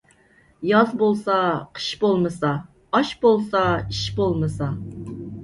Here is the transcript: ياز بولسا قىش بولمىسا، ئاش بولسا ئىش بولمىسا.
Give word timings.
ياز 0.69 0.93
بولسا 1.01 1.35
قىش 1.79 1.89
بولمىسا، 2.05 2.55
ئاش 3.01 3.13
بولسا 3.27 3.63
ئىش 3.85 4.03
بولمىسا. 4.19 4.73